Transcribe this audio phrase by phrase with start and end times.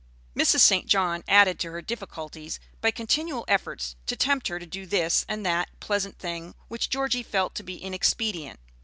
[0.35, 0.61] Mrs.
[0.61, 0.87] St.
[0.87, 5.45] John added to her difficulties by continual efforts to tempt her to do this and
[5.45, 8.59] that pleasant thing which Georgie felt to be inexpedient.